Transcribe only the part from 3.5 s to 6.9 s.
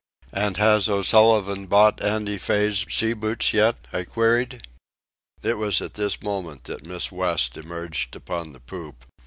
yet?" I queried. It was at this moment that